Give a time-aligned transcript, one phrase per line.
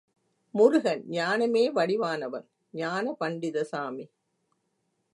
[0.53, 2.47] முருகன் ஞானமே வடிவானவன்
[2.73, 4.05] ஞானபண்டித சாமி.